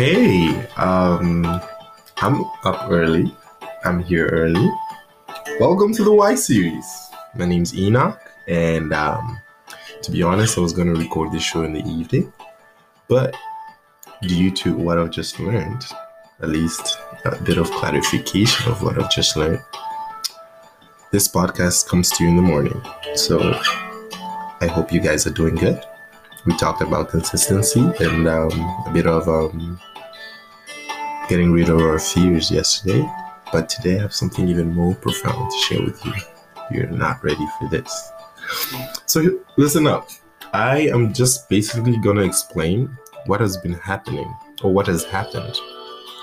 Hey, 0.00 0.48
um, 0.78 1.44
I'm 2.22 2.42
up 2.64 2.88
early. 2.88 3.36
I'm 3.84 4.02
here 4.02 4.28
early. 4.28 4.66
Welcome 5.60 5.92
to 5.92 6.02
the 6.02 6.10
Y 6.10 6.36
series. 6.36 7.10
My 7.34 7.44
name's 7.44 7.76
Enoch, 7.76 8.18
and 8.48 8.94
um, 8.94 9.38
to 10.00 10.10
be 10.10 10.22
honest, 10.22 10.56
I 10.56 10.62
was 10.62 10.72
going 10.72 10.90
to 10.90 10.98
record 10.98 11.32
this 11.32 11.42
show 11.42 11.64
in 11.64 11.74
the 11.74 11.86
evening, 11.86 12.32
but 13.08 13.36
due 14.22 14.50
to 14.52 14.74
what 14.74 14.98
I've 14.98 15.10
just 15.10 15.38
learned, 15.38 15.84
at 16.40 16.48
least 16.48 16.98
a 17.26 17.36
bit 17.42 17.58
of 17.58 17.70
clarification 17.70 18.72
of 18.72 18.82
what 18.82 18.98
I've 18.98 19.10
just 19.10 19.36
learned, 19.36 19.60
this 21.10 21.28
podcast 21.28 21.88
comes 21.88 22.08
to 22.12 22.24
you 22.24 22.30
in 22.30 22.36
the 22.36 22.42
morning. 22.42 22.80
So 23.16 23.38
I 24.62 24.66
hope 24.66 24.94
you 24.94 25.00
guys 25.02 25.26
are 25.26 25.34
doing 25.34 25.56
good. 25.56 25.84
We 26.46 26.56
talked 26.56 26.80
about 26.80 27.10
consistency 27.10 27.80
and 28.00 28.26
um, 28.26 28.50
a 28.86 28.90
bit 28.94 29.06
of 29.06 29.28
um, 29.28 29.78
getting 31.30 31.52
rid 31.52 31.68
of 31.68 31.78
our 31.78 32.00
fears 32.00 32.50
yesterday, 32.50 33.08
but 33.52 33.68
today 33.68 33.96
I 33.96 34.02
have 34.02 34.12
something 34.12 34.48
even 34.48 34.74
more 34.74 34.96
profound 34.96 35.48
to 35.48 35.58
share 35.58 35.80
with 35.80 36.04
you. 36.04 36.12
You're 36.72 36.88
not 36.88 37.22
ready 37.22 37.46
for 37.56 37.68
this. 37.68 38.10
So 39.06 39.38
listen 39.56 39.86
up. 39.86 40.08
I 40.52 40.88
am 40.88 41.12
just 41.12 41.48
basically 41.48 41.98
going 41.98 42.16
to 42.16 42.24
explain 42.24 42.90
what 43.26 43.40
has 43.40 43.56
been 43.56 43.74
happening 43.74 44.28
or 44.64 44.72
what 44.72 44.88
has 44.88 45.04
happened 45.04 45.54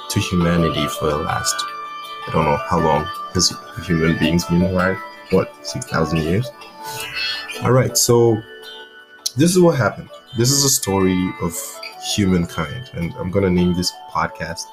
to 0.10 0.20
humanity 0.20 0.86
for 1.00 1.06
the 1.06 1.18
last, 1.20 1.56
I 2.28 2.32
don't 2.34 2.44
know 2.44 2.58
how 2.58 2.80
long 2.80 3.06
has 3.34 3.54
human 3.86 4.20
beings 4.20 4.44
been 4.44 4.62
alive? 4.62 4.98
What, 5.30 5.66
6,000 5.66 6.18
years? 6.18 6.52
All 7.62 7.72
right, 7.72 7.98
so 7.98 8.42
this 9.38 9.56
is 9.56 9.62
what 9.62 9.78
happened. 9.78 10.10
This 10.38 10.52
is 10.52 10.66
a 10.66 10.70
story 10.70 11.32
of 11.42 11.56
humankind, 12.14 12.92
and 12.94 13.14
I'm 13.18 13.32
going 13.32 13.46
to 13.46 13.50
name 13.50 13.74
this 13.74 13.94
podcast 14.12 14.64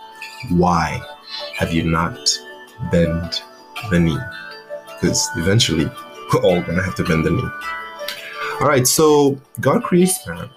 Why 0.50 1.02
Have 1.56 1.72
You 1.72 1.84
Not 1.84 2.18
Bent 2.90 3.42
the 3.90 4.00
Knee? 4.00 4.18
Because 5.00 5.28
eventually 5.36 5.86
we're 6.32 6.42
all 6.42 6.62
to 6.62 6.82
have 6.82 6.94
to 6.96 7.04
bend 7.04 7.24
the 7.24 7.30
knee. 7.30 7.48
All 8.60 8.68
right, 8.68 8.86
so 8.86 9.38
God 9.60 9.82
creates 9.82 10.26
man 10.26 10.48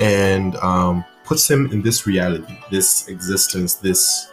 and 0.00 0.56
um, 0.56 1.04
puts 1.24 1.50
him 1.50 1.70
in 1.72 1.82
this 1.82 2.06
reality, 2.06 2.58
this 2.70 3.08
existence, 3.08 3.74
this 3.74 4.32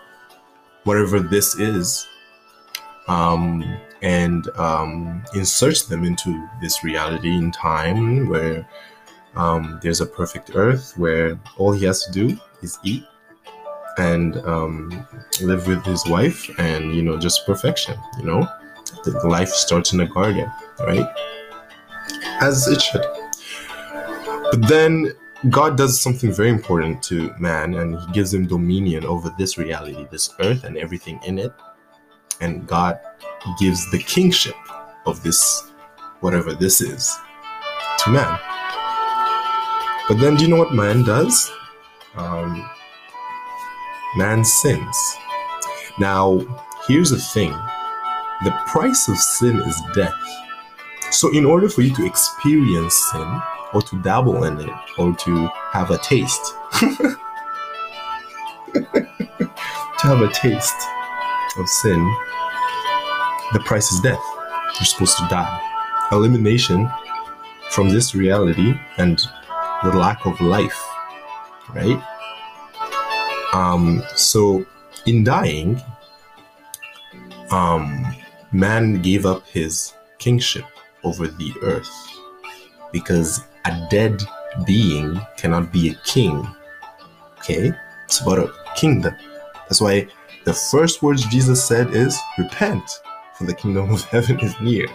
whatever 0.84 1.20
this 1.20 1.58
is, 1.60 2.08
um, 3.08 3.64
and 4.02 4.48
um, 4.58 5.24
inserts 5.34 5.84
them 5.84 6.04
into 6.04 6.48
this 6.62 6.84
reality 6.84 7.36
in 7.36 7.52
time 7.52 8.28
where 8.28 8.68
um, 9.36 9.80
there's 9.82 10.02
a 10.02 10.06
perfect 10.06 10.52
earth 10.56 10.98
where 10.98 11.40
all 11.58 11.72
he 11.72 11.86
has 11.86 12.06
to 12.06 12.12
do 12.12 12.38
is 12.62 12.78
eat 12.84 13.06
and 14.00 14.38
um, 14.46 15.08
live 15.42 15.68
with 15.68 15.84
his 15.86 16.06
wife 16.08 16.50
and 16.58 16.96
you 16.96 17.02
know 17.02 17.18
just 17.18 17.46
perfection 17.46 17.98
you 18.18 18.26
know? 18.26 18.48
The, 19.04 19.12
the 19.12 19.28
life 19.28 19.50
starts 19.50 19.94
in 19.94 20.00
a 20.00 20.08
garden 20.08 20.52
right? 20.80 21.08
As 22.42 22.68
it 22.68 22.82
should. 22.82 23.06
But 24.52 24.68
then 24.68 25.12
god 25.50 25.78
does 25.78 26.00
something 26.00 26.34
very 26.34 26.50
important 26.50 27.02
to 27.04 27.34
man 27.40 27.76
and 27.76 27.98
he 28.00 28.12
gives 28.12 28.34
him 28.34 28.46
dominion 28.48 29.06
over 29.06 29.34
this 29.38 29.58
reality 29.58 30.08
this 30.12 30.34
earth 30.40 30.64
and 30.64 30.78
everything 30.78 31.20
in 31.26 31.38
it. 31.38 31.54
And 32.42 32.68
god 32.68 33.00
gives 33.60 33.90
the 33.92 34.00
kingship 34.00 34.56
of 35.06 35.22
this 35.24 35.70
whatever 36.22 36.54
this 36.54 36.82
is 36.82 37.16
to 38.00 38.12
man. 38.12 38.40
But 40.08 40.20
then, 40.20 40.36
do 40.36 40.44
you 40.44 40.50
know 40.50 40.58
what 40.58 40.74
man 40.74 41.04
does? 41.04 41.52
Um, 42.16 42.68
man 44.16 44.44
sins. 44.44 45.18
Now, 46.00 46.40
here's 46.88 47.12
the 47.12 47.18
thing 47.18 47.52
the 48.44 48.58
price 48.68 49.08
of 49.10 49.18
sin 49.18 49.58
is 49.58 49.82
death. 49.94 50.14
So, 51.12 51.32
in 51.34 51.46
order 51.46 51.68
for 51.70 51.82
you 51.82 51.94
to 51.96 52.06
experience 52.06 52.96
sin, 53.12 53.42
or 53.74 53.82
to 53.82 54.02
dabble 54.02 54.44
in 54.46 54.60
it, 54.60 54.70
or 54.98 55.16
to 55.16 55.50
have 55.72 55.92
a 55.92 55.98
taste, 56.00 56.54
to 56.72 57.08
have 60.04 60.22
a 60.22 60.32
taste 60.34 60.88
of 61.58 61.68
sin, 61.68 62.00
the 63.54 63.60
price 63.66 63.92
is 63.92 64.00
death. 64.00 64.24
You're 64.80 64.86
supposed 64.86 65.18
to 65.18 65.28
die. 65.30 65.60
Elimination 66.12 66.90
from 67.72 67.90
this 67.90 68.16
reality 68.16 68.74
and 68.98 69.20
the 69.84 69.92
lack 69.92 70.26
of 70.26 70.40
life, 70.42 70.82
right? 71.74 72.02
Um, 73.54 74.04
so 74.16 74.66
in 75.06 75.24
dying, 75.24 75.82
um, 77.52 78.16
man 78.52 79.02
gave 79.02 79.26
up 79.26 79.48
his 79.48 79.94
kingship 80.18 80.66
over 81.04 81.28
the 81.28 81.54
earth 81.62 81.92
because 82.92 83.42
a 83.66 83.88
dead 83.90 84.22
being 84.66 85.20
cannot 85.38 85.72
be 85.72 85.90
a 85.90 85.96
king. 86.06 86.48
Okay, 87.40 87.72
it's 88.06 88.20
about 88.22 88.40
a 88.40 88.54
kingdom. 88.76 89.16
That's 89.68 89.82
why 89.82 90.08
the 90.46 90.54
first 90.54 91.02
words 91.02 91.26
Jesus 91.26 91.64
said 91.64 91.94
is 91.94 92.20
repent, 92.38 92.84
for 93.36 93.46
the 93.46 93.54
kingdom 93.54 93.92
of 93.92 94.04
heaven 94.10 94.40
is 94.40 94.54
near. 94.60 94.88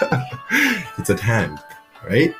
it's 0.98 1.10
at 1.10 1.20
hand, 1.20 1.58
right? 2.08 2.34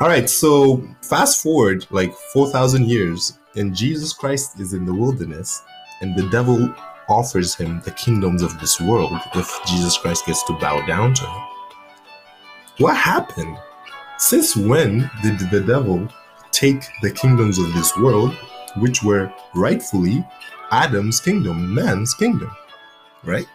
All 0.00 0.08
right, 0.08 0.28
so 0.28 0.82
fast 1.02 1.42
forward 1.42 1.86
like 1.90 2.12
4,000 2.32 2.88
years, 2.88 3.38
and 3.56 3.74
Jesus 3.74 4.12
Christ 4.12 4.58
is 4.60 4.72
in 4.72 4.84
the 4.84 4.94
wilderness, 4.94 5.62
and 6.00 6.16
the 6.16 6.28
devil 6.30 6.74
offers 7.08 7.54
him 7.54 7.80
the 7.84 7.90
kingdoms 7.92 8.42
of 8.42 8.58
this 8.60 8.80
world 8.80 9.12
if 9.34 9.50
Jesus 9.66 9.96
Christ 9.98 10.26
gets 10.26 10.42
to 10.44 10.52
bow 10.54 10.84
down 10.86 11.14
to 11.14 11.26
him. 11.26 11.42
What 12.78 12.96
happened? 12.96 13.56
Since 14.18 14.56
when 14.56 15.10
did 15.22 15.38
the 15.50 15.60
devil 15.66 16.08
take 16.50 16.82
the 17.02 17.10
kingdoms 17.10 17.58
of 17.58 17.72
this 17.74 17.96
world, 17.96 18.34
which 18.78 19.02
were 19.02 19.32
rightfully 19.54 20.24
Adam's 20.70 21.20
kingdom, 21.20 21.74
man's 21.74 22.14
kingdom? 22.14 22.50
Right? 23.22 23.46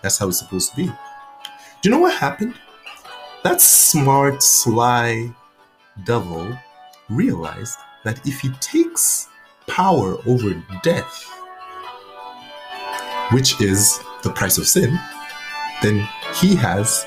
That's 0.00 0.18
how 0.18 0.28
it's 0.28 0.38
supposed 0.38 0.70
to 0.70 0.76
be. 0.76 0.86
Do 0.86 0.92
you 1.82 1.90
know 1.90 1.98
what 1.98 2.14
happened? 2.14 2.54
That 3.42 3.60
smart, 3.60 4.42
sly, 4.42 5.34
devil 6.04 6.56
realized 7.10 7.78
that 8.04 8.24
if 8.26 8.40
he 8.40 8.50
takes 8.60 9.28
power 9.66 10.16
over 10.26 10.62
death, 10.82 11.28
which 13.32 13.60
is 13.60 13.98
the 14.22 14.30
price 14.30 14.58
of 14.58 14.66
sin, 14.66 14.98
then 15.82 16.08
he 16.34 16.54
has 16.56 17.06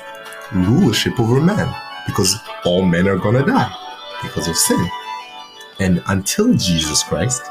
rulership 0.52 1.18
over 1.18 1.40
man 1.40 1.74
because 2.06 2.36
all 2.64 2.82
men 2.82 3.08
are 3.08 3.16
gonna 3.16 3.44
die 3.44 3.74
because 4.22 4.48
of 4.48 4.56
sin. 4.56 4.88
And 5.80 6.02
until 6.06 6.54
Jesus 6.54 7.02
Christ, 7.02 7.42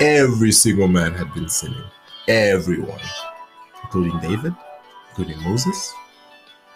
every 0.00 0.52
single 0.52 0.88
man 0.88 1.14
had 1.14 1.32
been 1.34 1.48
sinning. 1.48 1.84
Everyone, 2.28 3.00
including 3.82 4.18
David, 4.20 4.54
including 5.10 5.42
Moses, 5.42 5.92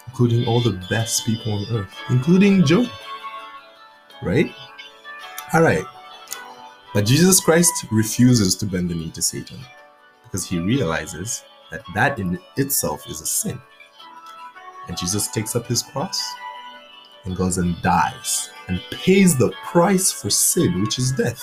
including 0.06 0.46
all 0.46 0.60
the 0.60 0.80
best 0.88 1.24
people 1.24 1.52
on 1.52 1.76
earth, 1.76 1.94
including 2.10 2.64
Job 2.64 2.86
right? 4.22 4.52
All 5.52 5.62
right. 5.62 5.84
But 6.96 7.04
Jesus 7.04 7.40
Christ 7.40 7.84
refuses 7.90 8.54
to 8.54 8.64
bend 8.64 8.88
the 8.88 8.94
knee 8.94 9.10
to 9.10 9.20
Satan 9.20 9.58
because 10.22 10.46
he 10.46 10.58
realizes 10.58 11.44
that 11.70 11.82
that 11.94 12.18
in 12.18 12.38
itself 12.56 13.06
is 13.06 13.20
a 13.20 13.26
sin. 13.26 13.60
And 14.88 14.96
Jesus 14.96 15.28
takes 15.28 15.54
up 15.54 15.66
his 15.66 15.82
cross 15.82 16.18
and 17.26 17.36
goes 17.36 17.58
and 17.58 17.76
dies 17.82 18.48
and 18.68 18.80
pays 18.90 19.36
the 19.36 19.52
price 19.62 20.10
for 20.10 20.30
sin, 20.30 20.80
which 20.80 20.98
is 20.98 21.12
death. 21.12 21.42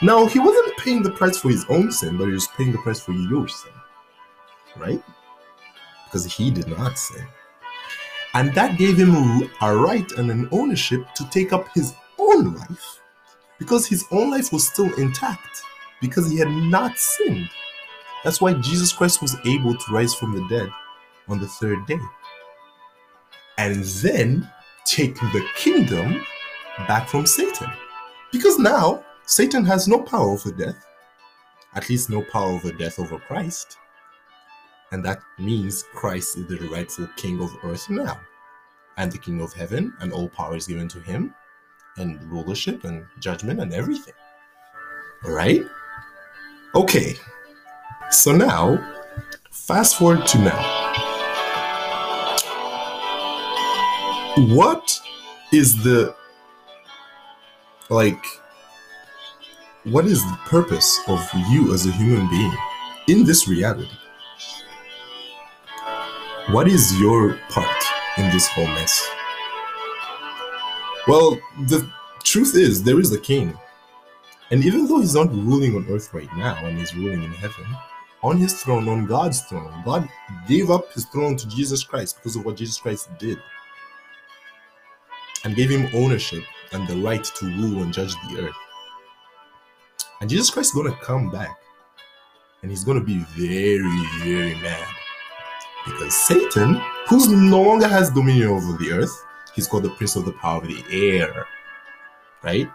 Now, 0.00 0.26
he 0.26 0.38
wasn't 0.38 0.76
paying 0.76 1.02
the 1.02 1.10
price 1.10 1.38
for 1.38 1.48
his 1.48 1.64
own 1.68 1.90
sin, 1.90 2.16
but 2.16 2.26
he 2.26 2.34
was 2.34 2.46
paying 2.56 2.70
the 2.70 2.78
price 2.78 3.00
for 3.00 3.10
your 3.10 3.48
sin, 3.48 3.72
right? 4.76 5.02
Because 6.04 6.24
he 6.24 6.52
did 6.52 6.68
not 6.68 6.96
sin. 6.96 7.26
And 8.34 8.54
that 8.54 8.78
gave 8.78 8.96
him 8.96 9.50
a 9.60 9.76
right 9.76 10.08
and 10.12 10.30
an 10.30 10.48
ownership 10.52 11.04
to 11.16 11.28
take 11.30 11.52
up 11.52 11.66
his 11.74 11.94
own 12.20 12.54
life 12.54 13.00
because 13.58 13.86
his 13.86 14.04
own 14.10 14.30
life 14.30 14.52
was 14.52 14.66
still 14.66 14.92
intact 14.94 15.62
because 16.00 16.30
he 16.30 16.38
had 16.38 16.48
not 16.48 16.96
sinned. 16.98 17.48
That's 18.24 18.40
why 18.40 18.54
Jesus 18.54 18.92
Christ 18.92 19.22
was 19.22 19.36
able 19.46 19.74
to 19.74 19.92
rise 19.92 20.14
from 20.14 20.34
the 20.34 20.46
dead 20.48 20.68
on 21.28 21.40
the 21.40 21.46
third 21.46 21.86
day 21.86 21.98
and 23.58 23.84
then 23.84 24.50
take 24.84 25.14
the 25.14 25.44
kingdom 25.56 26.24
back 26.86 27.08
from 27.08 27.26
Satan. 27.26 27.70
Because 28.32 28.58
now 28.58 29.04
Satan 29.24 29.64
has 29.64 29.88
no 29.88 30.00
power 30.00 30.30
over 30.30 30.50
death, 30.50 30.84
at 31.74 31.88
least 31.88 32.10
no 32.10 32.22
power 32.22 32.50
over 32.50 32.72
death 32.72 32.98
over 32.98 33.18
Christ. 33.18 33.78
And 34.92 35.04
that 35.04 35.20
means 35.38 35.84
Christ 35.94 36.36
is 36.36 36.46
the 36.46 36.58
rightful 36.68 37.08
king 37.16 37.42
of 37.42 37.56
earth 37.64 37.90
now, 37.90 38.20
and 38.96 39.10
the 39.10 39.18
king 39.18 39.40
of 39.40 39.52
heaven, 39.52 39.92
and 40.00 40.12
all 40.12 40.28
power 40.28 40.56
is 40.56 40.66
given 40.66 40.88
to 40.88 41.00
him, 41.00 41.34
and 41.96 42.22
rulership 42.30 42.84
and 42.84 43.04
judgment 43.20 43.60
and 43.60 43.72
everything. 43.72 44.14
All 45.24 45.32
right? 45.32 45.62
Okay. 46.74 47.14
So 48.10 48.32
now, 48.32 48.78
fast 49.50 49.96
forward 49.96 50.26
to 50.28 50.38
now. 50.38 50.92
What 54.54 55.00
is 55.52 55.82
the 55.82 56.14
like 57.88 58.22
what 59.84 60.04
is 60.04 60.20
the 60.20 60.38
purpose 60.46 60.98
of 61.06 61.20
you 61.48 61.72
as 61.72 61.86
a 61.86 61.92
human 61.92 62.28
being 62.28 62.52
in 63.08 63.24
this 63.24 63.46
reality? 63.46 63.88
What 66.50 66.66
is 66.66 66.98
your 67.00 67.38
part 67.48 67.84
in 68.18 68.28
this 68.30 68.48
whole 68.48 68.66
mess? 68.66 69.15
Well, 71.06 71.38
the 71.66 71.88
truth 72.24 72.54
is, 72.56 72.82
there 72.82 72.98
is 72.98 73.12
a 73.12 73.20
king. 73.20 73.56
And 74.50 74.64
even 74.64 74.86
though 74.86 75.00
he's 75.00 75.14
not 75.14 75.32
ruling 75.32 75.76
on 75.76 75.86
earth 75.88 76.12
right 76.12 76.28
now 76.36 76.56
and 76.64 76.78
he's 76.78 76.94
ruling 76.94 77.22
in 77.22 77.32
heaven, 77.32 77.64
on 78.22 78.38
his 78.38 78.54
throne, 78.54 78.88
on 78.88 79.06
God's 79.06 79.40
throne, 79.42 79.82
God 79.84 80.08
gave 80.48 80.70
up 80.70 80.92
his 80.92 81.04
throne 81.06 81.36
to 81.36 81.48
Jesus 81.48 81.84
Christ 81.84 82.16
because 82.16 82.36
of 82.36 82.44
what 82.44 82.56
Jesus 82.56 82.78
Christ 82.78 83.08
did 83.18 83.38
and 85.44 85.54
gave 85.54 85.70
him 85.70 85.88
ownership 85.94 86.42
and 86.72 86.86
the 86.88 86.96
right 86.96 87.22
to 87.22 87.46
rule 87.46 87.82
and 87.82 87.92
judge 87.92 88.14
the 88.28 88.40
earth. 88.40 88.56
And 90.20 90.28
Jesus 90.28 90.50
Christ 90.50 90.70
is 90.70 90.74
going 90.74 90.92
to 90.92 91.04
come 91.04 91.30
back 91.30 91.56
and 92.62 92.70
he's 92.70 92.82
going 92.82 92.98
to 92.98 93.04
be 93.04 93.18
very, 93.36 94.06
very 94.24 94.54
mad 94.56 94.88
because 95.84 96.14
Satan, 96.14 96.80
who 97.08 97.48
no 97.48 97.62
longer 97.62 97.86
has 97.86 98.10
dominion 98.10 98.48
over 98.48 98.76
the 98.76 98.90
earth, 98.90 99.24
he's 99.56 99.66
called 99.66 99.82
the 99.82 99.90
prince 99.90 100.14
of 100.14 100.26
the 100.26 100.32
power 100.32 100.62
of 100.62 100.68
the 100.68 100.84
air, 100.92 101.46
right? 102.44 102.70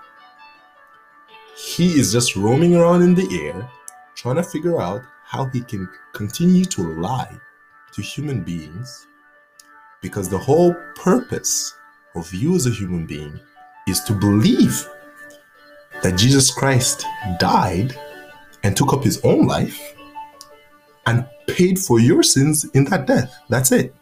He 1.56 1.92
is 2.00 2.12
just 2.12 2.36
roaming 2.36 2.76
around 2.76 3.04
in 3.04 3.14
the 3.14 3.30
air 3.46 3.70
trying 4.16 4.36
to 4.36 4.44
figure 4.44 4.82
out 4.82 5.02
how 5.24 5.46
he 5.46 5.62
can 5.62 5.88
continue 6.14 6.66
to 6.66 7.00
lie 7.00 7.34
to 7.94 8.02
human 8.02 8.42
beings 8.42 9.08
because 10.02 10.28
the 10.28 10.38
whole 10.38 10.74
purpose 10.96 11.74
of 12.16 12.34
you 12.34 12.56
as 12.56 12.66
a 12.66 12.72
human 12.72 13.06
being 13.06 13.40
is 13.88 14.02
to 14.02 14.14
believe 14.14 14.88
that 16.02 16.18
Jesus 16.18 16.52
Christ 16.52 17.06
died 17.40 17.96
and 18.64 18.76
took 18.76 18.92
up 18.94 19.04
his 19.04 19.22
own 19.24 19.46
life 19.46 19.96
and 21.06 21.26
paid 21.48 21.80
for 21.80 22.00
your 22.00 22.24
sins 22.24 22.66
in 22.74 22.86
that 22.86 23.06
death. 23.06 23.36
That's 23.50 23.72
it. 23.72 23.94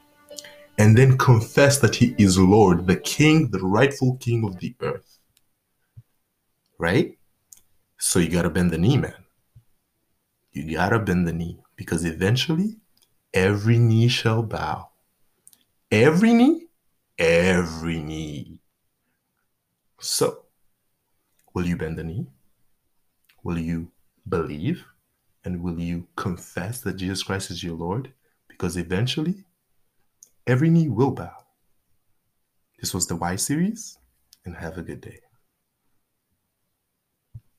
And 0.79 0.97
then 0.97 1.17
confess 1.17 1.77
that 1.79 1.95
he 1.95 2.15
is 2.17 2.39
Lord, 2.39 2.87
the 2.87 2.95
King, 2.95 3.51
the 3.51 3.59
rightful 3.59 4.17
King 4.17 4.43
of 4.45 4.59
the 4.59 4.75
earth. 4.81 5.19
Right? 6.79 7.19
So 7.99 8.17
you 8.17 8.29
gotta 8.29 8.49
bend 8.49 8.71
the 8.71 8.79
knee, 8.79 8.97
man. 8.97 9.25
You 10.51 10.75
gotta 10.75 10.97
bend 10.97 11.27
the 11.27 11.33
knee 11.33 11.59
because 11.75 12.03
eventually 12.03 12.77
every 13.33 13.77
knee 13.77 14.07
shall 14.07 14.41
bow. 14.41 14.89
Every 15.91 16.33
knee? 16.33 16.69
Every 17.19 17.99
knee. 17.99 18.59
So, 19.99 20.45
Will 21.53 21.65
you 21.65 21.75
bend 21.75 21.97
the 21.97 22.03
knee? 22.03 22.27
Will 23.43 23.57
you 23.57 23.91
believe? 24.27 24.85
And 25.43 25.61
will 25.61 25.79
you 25.79 26.07
confess 26.15 26.81
that 26.81 26.97
Jesus 26.97 27.23
Christ 27.23 27.51
is 27.51 27.63
your 27.63 27.75
Lord? 27.75 28.13
Because 28.47 28.77
eventually, 28.77 29.43
every 30.47 30.69
knee 30.69 30.89
will 30.89 31.11
bow. 31.11 31.31
This 32.79 32.93
was 32.93 33.07
the 33.07 33.15
Y 33.15 33.35
series, 33.35 33.97
and 34.45 34.55
have 34.55 34.77
a 34.77 34.83
good 34.83 35.01
day. 35.01 35.19